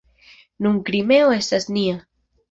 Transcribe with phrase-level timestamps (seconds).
[0.67, 1.99] Nun Krimeo estas nia.